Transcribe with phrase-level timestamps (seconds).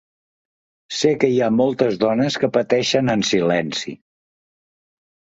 [0.99, 3.99] Sé que hi ha moltes dones que pateixen en silenci.